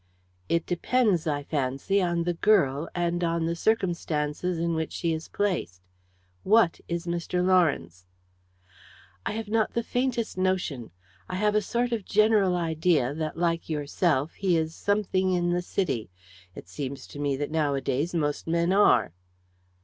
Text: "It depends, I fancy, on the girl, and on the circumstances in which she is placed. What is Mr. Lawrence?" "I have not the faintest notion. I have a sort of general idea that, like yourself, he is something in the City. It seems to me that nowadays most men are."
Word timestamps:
"It 0.49 0.65
depends, 0.65 1.27
I 1.27 1.43
fancy, 1.43 2.01
on 2.01 2.23
the 2.23 2.33
girl, 2.33 2.89
and 2.95 3.23
on 3.23 3.45
the 3.45 3.55
circumstances 3.55 4.57
in 4.57 4.73
which 4.73 4.91
she 4.93 5.13
is 5.13 5.27
placed. 5.27 5.79
What 6.41 6.81
is 6.87 7.05
Mr. 7.05 7.45
Lawrence?" 7.45 8.07
"I 9.27 9.33
have 9.33 9.47
not 9.47 9.73
the 9.75 9.83
faintest 9.83 10.39
notion. 10.39 10.89
I 11.29 11.35
have 11.35 11.53
a 11.53 11.61
sort 11.61 11.91
of 11.91 12.03
general 12.03 12.55
idea 12.55 13.13
that, 13.13 13.37
like 13.37 13.69
yourself, 13.69 14.33
he 14.33 14.57
is 14.57 14.73
something 14.73 15.33
in 15.33 15.51
the 15.51 15.61
City. 15.61 16.09
It 16.55 16.67
seems 16.67 17.05
to 17.05 17.19
me 17.19 17.35
that 17.37 17.51
nowadays 17.51 18.15
most 18.15 18.47
men 18.47 18.73
are." 18.73 19.13